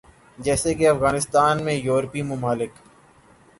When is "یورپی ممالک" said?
1.75-2.71